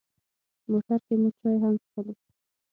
[0.69, 2.13] موټر کې مو چای هم څښلې.